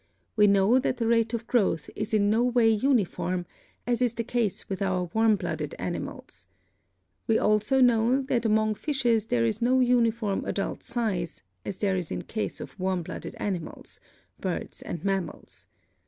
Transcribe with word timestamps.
We 0.35 0.47
know 0.47 0.79
that 0.79 0.97
the 0.97 1.05
rate 1.05 1.31
of 1.35 1.45
growth 1.45 1.87
is 1.95 2.11
in 2.11 2.31
no 2.31 2.41
way 2.41 2.67
uniform, 2.67 3.45
as 3.85 4.01
is 4.01 4.15
the 4.15 4.23
case 4.23 4.67
with 4.67 4.81
our 4.81 5.11
warm 5.13 5.35
blooded 5.35 5.75
animals. 5.77 6.47
We 7.27 7.37
also 7.37 7.81
know 7.81 8.23
that 8.23 8.43
among 8.43 8.73
fishes 8.73 9.27
there 9.27 9.45
is 9.45 9.61
no 9.61 9.79
uniform 9.79 10.43
adult 10.45 10.81
size, 10.81 11.43
as 11.63 11.77
there 11.77 11.95
is 11.97 12.09
in 12.09 12.23
case 12.23 12.59
of 12.59 12.79
warm 12.79 13.03
blooded 13.03 13.35
animals 13.37 13.99
(birds 14.39 14.81
and 14.81 15.05
mammals). 15.05 15.67